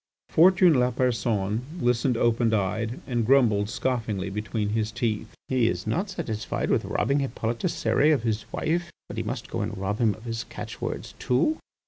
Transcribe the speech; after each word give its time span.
Fortuné 0.33 0.75
Lapersonne 0.77 1.61
listened 1.79 2.17
open 2.17 2.51
eyed, 2.55 2.99
and 3.05 3.23
grumbled 3.23 3.69
scoffingly 3.69 4.31
between 4.31 4.69
his 4.69 4.91
teeth: 4.91 5.35
"He 5.47 5.67
is 5.67 5.85
not 5.85 6.09
satisfied 6.09 6.71
with 6.71 6.85
robbing 6.85 7.19
Hippolyte 7.19 7.59
Cérès 7.59 8.11
of 8.15 8.23
his 8.23 8.51
wife, 8.51 8.91
but 9.07 9.17
he 9.17 9.21
must 9.23 9.47
go 9.51 9.61
and 9.61 9.77
rob 9.77 9.99
him 9.99 10.15
of 10.15 10.23
his 10.23 10.43
catchwords 10.45 11.13
too." 11.19 11.59